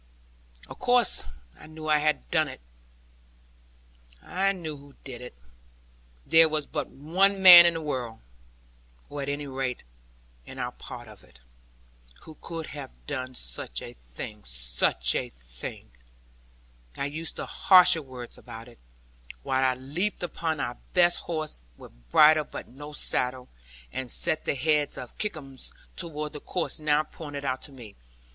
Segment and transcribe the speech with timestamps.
[0.67, 1.25] Of course,
[1.55, 2.59] I knew who had done it.
[6.25, 8.19] There was but one man in the world,
[9.11, 9.83] or at any rate,
[10.43, 11.39] in our part of it,
[12.21, 15.91] who could have done such a thing such a thing.
[16.97, 18.79] I use no harsher word about it,
[19.43, 23.49] while I leaped upon our best horse, with bridle but no saddle,
[23.93, 27.95] and set the head of Kickums towards the course now pointed out to me.